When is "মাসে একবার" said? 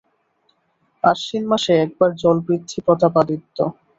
1.51-2.09